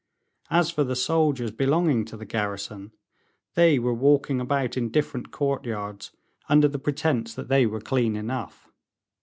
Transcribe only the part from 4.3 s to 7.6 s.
about in different courtyards, under the pretense that